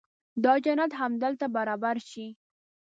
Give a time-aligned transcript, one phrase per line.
[0.43, 2.25] دا جنت همدلته برابر شي.